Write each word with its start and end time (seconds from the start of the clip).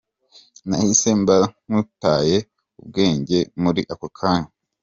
Nahise 0.67 1.09
mba 1.19 1.37
nkutaye 1.67 2.37
ubwenge 2.81 3.37
muri 3.63 3.81
ako 3.93 4.07
kanya. 4.17 4.49